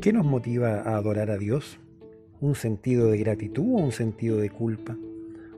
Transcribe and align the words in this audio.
¿Qué 0.00 0.14
nos 0.14 0.24
motiva 0.24 0.80
a 0.80 0.96
adorar 0.96 1.30
a 1.30 1.36
Dios? 1.36 1.78
¿Un 2.40 2.54
sentido 2.54 3.10
de 3.10 3.18
gratitud 3.18 3.74
o 3.74 3.84
un 3.84 3.92
sentido 3.92 4.38
de 4.38 4.48
culpa? 4.48 4.96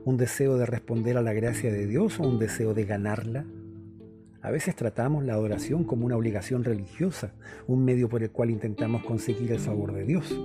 ¿Un 0.03 0.17
deseo 0.17 0.57
de 0.57 0.65
responder 0.65 1.15
a 1.15 1.21
la 1.21 1.31
gracia 1.31 1.71
de 1.71 1.87
Dios 1.87 2.19
o 2.19 2.23
un 2.23 2.39
deseo 2.39 2.73
de 2.73 2.83
ganarla? 2.83 3.45
A 4.41 4.51
veces 4.51 4.75
tratamos 4.75 5.23
la 5.23 5.35
adoración 5.35 5.85
como 5.85 6.05
una 6.05 6.17
obligación 6.17 6.65
religiosa, 6.65 7.31
un 7.67 7.85
medio 7.85 8.09
por 8.09 8.21
el 8.21 8.31
cual 8.31 8.49
intentamos 8.49 9.05
conseguir 9.05 9.53
el 9.53 9.59
favor 9.59 9.93
de 9.93 10.03
Dios. 10.03 10.37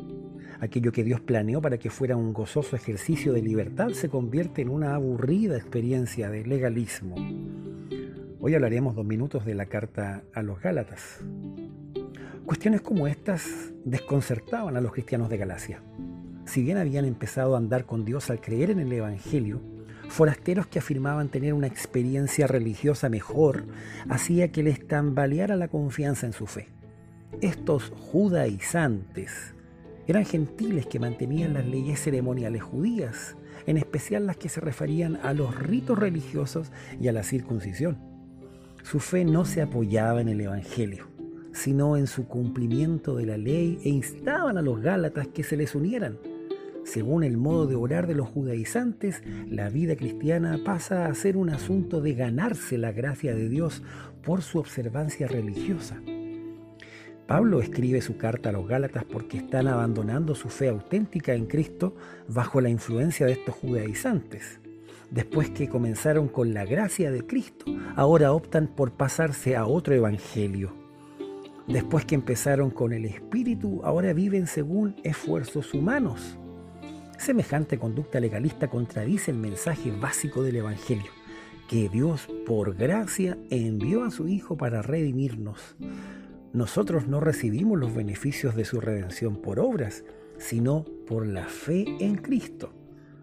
Aquello 0.60 0.92
que 0.92 1.02
Dios 1.02 1.20
planeó 1.20 1.60
para 1.60 1.78
que 1.78 1.91
fuera 1.91 2.16
un 2.16 2.33
gozoso 2.33 2.77
ejercicio 2.77 3.33
de 3.33 3.42
libertad 3.42 3.88
se 3.88 4.09
convierte 4.09 4.62
en 4.62 4.69
una 4.69 4.95
aburrida 4.95 5.56
experiencia 5.56 6.30
de 6.30 6.46
legalismo. 6.46 7.16
Hoy 8.38 8.55
hablaremos 8.55 8.95
dos 8.95 9.05
minutos 9.05 9.45
de 9.45 9.56
la 9.56 9.66
carta 9.66 10.23
a 10.33 10.42
los 10.42 10.60
Gálatas. 10.60 11.20
Cuestiones 12.48 12.80
como 12.80 13.07
estas 13.07 13.75
desconcertaban 13.84 14.75
a 14.79 14.80
los 14.80 14.93
cristianos 14.93 15.29
de 15.29 15.37
Galacia. 15.37 15.83
Si 16.47 16.62
bien 16.62 16.79
habían 16.79 17.05
empezado 17.05 17.55
a 17.55 17.59
andar 17.59 17.84
con 17.84 18.06
Dios 18.06 18.30
al 18.30 18.41
creer 18.41 18.70
en 18.70 18.79
el 18.79 18.91
Evangelio, 18.91 19.61
forasteros 20.09 20.66
que 20.66 20.79
afirmaban 20.79 21.29
tener 21.29 21.53
una 21.53 21.66
experiencia 21.66 22.47
religiosa 22.47 23.11
mejor 23.11 23.66
hacía 24.09 24.51
que 24.51 24.62
les 24.62 24.89
tambaleara 24.89 25.56
la 25.56 25.69
confianza 25.69 26.25
en 26.25 26.33
su 26.33 26.47
fe. 26.47 26.69
Estos 27.42 27.91
judaizantes 27.91 29.53
eran 30.06 30.25
gentiles 30.25 30.87
que 30.87 30.98
mantenían 30.98 31.53
las 31.53 31.67
leyes 31.67 32.01
ceremoniales 32.01 32.62
judías, 32.62 33.37
en 33.67 33.77
especial 33.77 34.25
las 34.25 34.39
que 34.39 34.48
se 34.48 34.62
referían 34.62 35.17
a 35.23 35.34
los 35.34 35.55
ritos 35.55 35.98
religiosos 35.98 36.73
y 36.98 37.09
a 37.09 37.12
la 37.12 37.25
circuncisión. 37.25 37.98
Su 38.84 39.01
fe 39.01 39.27
no 39.27 39.45
se 39.45 39.61
apoyaba 39.61 40.23
en 40.23 40.30
el 40.30 40.41
Evangelio, 40.41 41.17
sino 41.59 41.97
en 41.97 42.06
su 42.06 42.27
cumplimiento 42.27 43.17
de 43.17 43.27
la 43.27 43.37
ley 43.37 43.78
e 43.84 43.91
instaban 43.91 44.56
a 44.56 44.62
los 44.62 44.81
Gálatas 44.81 45.28
que 45.28 45.42
se 45.42 45.56
les 45.56 45.75
unieran 45.75 46.19
según 46.89 47.23
el 47.23 47.37
modo 47.37 47.67
de 47.67 47.77
orar 47.77 48.06
de 48.06 48.15
los 48.15 48.28
judaizantes, 48.28 49.23
la 49.47 49.69
vida 49.69 49.95
cristiana 49.95 50.59
pasa 50.65 51.06
a 51.06 51.15
ser 51.15 51.37
un 51.37 51.50
asunto 51.50 52.00
de 52.00 52.15
ganarse 52.15 52.78
la 52.78 52.92
gracia 52.92 53.34
de 53.34 53.50
Dios 53.50 53.83
por 54.25 54.41
su 54.41 54.59
observancia 54.59 55.28
religiosa. 55.28 56.00
Pablo 57.27 57.61
escribe 57.61 58.00
su 58.00 58.17
carta 58.17 58.48
a 58.48 58.53
los 58.53 58.67
Gálatas 58.67 59.05
porque 59.05 59.37
están 59.37 59.69
abandonando 59.69 60.34
su 60.34 60.48
fe 60.48 60.69
auténtica 60.69 61.34
en 61.34 61.45
Cristo 61.45 61.95
bajo 62.27 62.62
la 62.62 62.70
influencia 62.70 63.27
de 63.27 63.33
estos 63.33 63.55
judaizantes. 63.56 64.59
Después 65.11 65.50
que 65.50 65.69
comenzaron 65.69 66.28
con 66.28 66.55
la 66.55 66.65
gracia 66.65 67.11
de 67.11 67.27
Cristo, 67.27 67.67
ahora 67.97 68.33
optan 68.33 68.67
por 68.67 68.93
pasarse 68.93 69.56
a 69.56 69.67
otro 69.67 69.95
evangelio. 69.95 70.88
Después 71.69 72.06
que 72.06 72.14
empezaron 72.14 72.70
con 72.70 72.94
el 72.94 73.05
Espíritu, 73.05 73.83
ahora 73.84 74.14
viven 74.14 74.47
según 74.47 74.97
esfuerzos 75.05 75.75
humanos. 75.75 76.38
Semejante 77.19 77.78
conducta 77.78 78.20
legalista 78.20 78.69
contradice 78.69 79.33
el 79.33 79.36
mensaje 79.36 79.91
básico 79.91 80.42
del 80.42 80.56
Evangelio, 80.56 81.10
que 81.69 81.91
Dios 81.91 82.27
por 82.47 82.75
gracia 82.75 83.36
envió 83.50 84.05
a 84.05 84.10
su 84.10 84.28
Hijo 84.28 84.56
para 84.56 84.80
redimirnos. 84.80 85.77
Nosotros 86.55 87.06
no 87.06 87.20
recibimos 87.20 87.78
los 87.78 87.94
beneficios 87.94 88.56
de 88.56 88.64
su 88.64 88.80
redención 88.80 89.36
por 89.36 89.60
obras, 89.60 90.05
sino 90.38 90.86
por 91.06 91.27
la 91.27 91.44
fe 91.44 91.84
en 92.00 92.16
Cristo. 92.16 92.72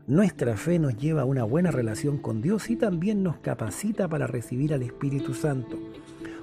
Nuestra 0.05 0.55
fe 0.55 0.77
nos 0.77 0.95
lleva 0.97 1.23
a 1.23 1.25
una 1.25 1.43
buena 1.45 1.71
relación 1.71 2.19
con 2.19 2.43
Dios 2.43 2.69
y 2.69 2.75
también 2.75 3.23
nos 3.23 3.39
capacita 3.39 4.07
para 4.07 4.27
recibir 4.27 4.71
al 4.71 4.83
Espíritu 4.83 5.33
Santo. 5.33 5.79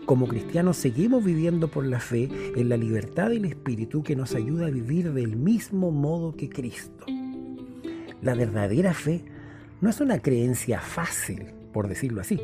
Como 0.06 0.26
cristianos 0.26 0.76
seguimos 0.78 1.24
viviendo 1.24 1.68
por 1.68 1.86
la 1.86 2.00
fe 2.00 2.28
en 2.56 2.68
la 2.68 2.76
libertad 2.76 3.30
del 3.30 3.44
Espíritu 3.44 4.02
que 4.02 4.16
nos 4.16 4.34
ayuda 4.34 4.66
a 4.66 4.70
vivir 4.70 5.12
del 5.12 5.36
mismo 5.36 5.92
modo 5.92 6.34
que 6.34 6.48
Cristo. 6.48 7.06
La 8.20 8.34
verdadera 8.34 8.94
fe 8.94 9.24
no 9.80 9.90
es 9.90 10.00
una 10.00 10.18
creencia 10.18 10.80
fácil, 10.80 11.46
por 11.72 11.88
decirlo 11.88 12.20
así, 12.20 12.40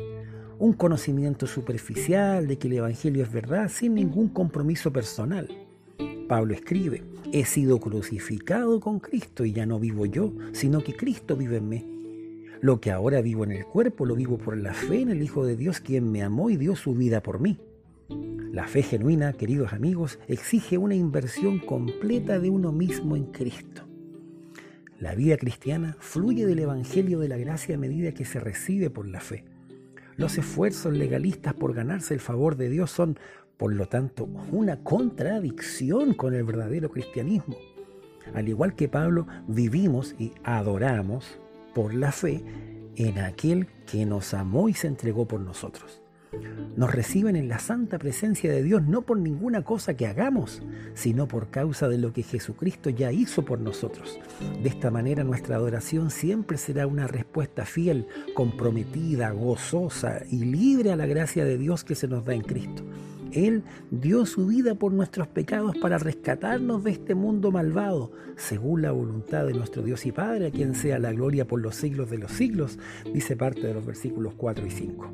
un 0.57 0.73
conocimiento 0.73 1.47
superficial 1.47 2.47
de 2.47 2.57
que 2.57 2.67
el 2.67 2.73
Evangelio 2.75 3.23
es 3.23 3.31
verdad 3.31 3.69
sin 3.69 3.95
ningún 3.95 4.29
compromiso 4.29 4.91
personal. 4.93 5.49
Pablo 6.29 6.53
escribe, 6.53 7.03
he 7.33 7.43
sido 7.43 7.79
crucificado 7.79 8.79
con 8.79 8.99
Cristo 8.99 9.43
y 9.43 9.51
ya 9.51 9.65
no 9.65 9.79
vivo 9.79 10.05
yo, 10.05 10.31
sino 10.53 10.81
que 10.81 10.95
Cristo 10.95 11.35
vive 11.35 11.57
en 11.57 11.69
mí. 11.69 11.98
Lo 12.61 12.81
que 12.81 12.91
ahora 12.91 13.21
vivo 13.21 13.45
en 13.45 13.53
el 13.53 13.65
cuerpo 13.65 14.05
lo 14.05 14.15
vivo 14.15 14.37
por 14.37 14.57
la 14.57 14.73
fe 14.73 15.01
en 15.01 15.09
el 15.09 15.23
Hijo 15.23 15.45
de 15.45 15.55
Dios 15.55 15.79
quien 15.79 16.11
me 16.11 16.23
amó 16.23 16.49
y 16.49 16.57
dio 16.57 16.75
su 16.75 16.93
vida 16.93 17.23
por 17.23 17.39
mí. 17.39 17.57
La 18.51 18.67
fe 18.67 18.83
genuina, 18.83 19.31
queridos 19.31 19.71
amigos, 19.71 20.19
exige 20.27 20.77
una 20.77 20.95
inversión 20.95 21.59
completa 21.59 22.37
de 22.37 22.49
uno 22.49 22.73
mismo 22.73 23.15
en 23.15 23.25
Cristo. 23.25 23.83
La 24.99 25.15
vida 25.15 25.37
cristiana 25.37 25.95
fluye 25.99 26.45
del 26.45 26.59
Evangelio 26.59 27.19
de 27.19 27.29
la 27.29 27.37
gracia 27.37 27.75
a 27.75 27.77
medida 27.77 28.13
que 28.13 28.25
se 28.25 28.41
recibe 28.41 28.89
por 28.89 29.07
la 29.07 29.21
fe. 29.21 29.45
Los 30.17 30.37
esfuerzos 30.37 30.91
legalistas 30.91 31.53
por 31.53 31.73
ganarse 31.73 32.13
el 32.13 32.19
favor 32.19 32.57
de 32.57 32.67
Dios 32.67 32.91
son, 32.91 33.17
por 33.55 33.73
lo 33.73 33.87
tanto, 33.87 34.27
una 34.51 34.83
contradicción 34.83 36.13
con 36.13 36.33
el 36.33 36.43
verdadero 36.43 36.91
cristianismo. 36.91 37.55
Al 38.33 38.49
igual 38.49 38.75
que 38.75 38.89
Pablo, 38.89 39.27
vivimos 39.47 40.13
y 40.19 40.33
adoramos 40.43 41.39
por 41.73 41.93
la 41.93 42.11
fe 42.11 42.43
en 42.95 43.19
aquel 43.19 43.67
que 43.85 44.05
nos 44.05 44.33
amó 44.33 44.69
y 44.69 44.73
se 44.73 44.87
entregó 44.87 45.27
por 45.27 45.39
nosotros. 45.39 46.01
Nos 46.75 46.93
reciben 46.93 47.35
en 47.35 47.49
la 47.49 47.59
santa 47.59 47.97
presencia 47.97 48.51
de 48.51 48.61
Dios 48.61 48.83
no 48.83 49.01
por 49.01 49.17
ninguna 49.17 49.63
cosa 49.63 49.95
que 49.95 50.05
hagamos, 50.05 50.61
sino 50.93 51.27
por 51.27 51.49
causa 51.49 51.87
de 51.89 51.97
lo 51.97 52.13
que 52.13 52.23
Jesucristo 52.23 52.89
ya 52.89 53.11
hizo 53.11 53.43
por 53.43 53.59
nosotros. 53.59 54.19
De 54.61 54.69
esta 54.69 54.91
manera 54.91 55.23
nuestra 55.23 55.55
adoración 55.55 56.11
siempre 56.11 56.57
será 56.57 56.85
una 56.85 57.07
respuesta 57.07 57.65
fiel, 57.65 58.07
comprometida, 58.35 59.31
gozosa 59.31 60.21
y 60.29 60.45
libre 60.45 60.91
a 60.91 60.95
la 60.95 61.07
gracia 61.07 61.45
de 61.45 61.57
Dios 61.57 61.83
que 61.83 61.95
se 61.95 62.07
nos 62.07 62.23
da 62.23 62.33
en 62.33 62.41
Cristo. 62.41 62.83
Él 63.31 63.63
dio 63.91 64.25
su 64.25 64.47
vida 64.47 64.75
por 64.75 64.93
nuestros 64.93 65.27
pecados 65.27 65.77
para 65.77 65.97
rescatarnos 65.97 66.83
de 66.83 66.91
este 66.91 67.15
mundo 67.15 67.51
malvado, 67.51 68.11
según 68.35 68.81
la 68.81 68.91
voluntad 68.91 69.45
de 69.45 69.53
nuestro 69.53 69.83
Dios 69.83 70.05
y 70.05 70.11
Padre, 70.11 70.47
a 70.47 70.51
quien 70.51 70.75
sea 70.75 70.99
la 70.99 71.13
gloria 71.13 71.45
por 71.45 71.61
los 71.61 71.75
siglos 71.75 72.09
de 72.09 72.17
los 72.17 72.31
siglos, 72.31 72.79
dice 73.13 73.35
parte 73.35 73.65
de 73.65 73.73
los 73.73 73.85
versículos 73.85 74.33
4 74.35 74.65
y 74.65 74.71
5. 74.71 75.13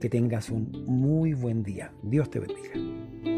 Que 0.00 0.08
tengas 0.08 0.50
un 0.50 0.70
muy 0.86 1.34
buen 1.34 1.62
día. 1.62 1.92
Dios 2.02 2.30
te 2.30 2.40
bendiga. 2.40 3.33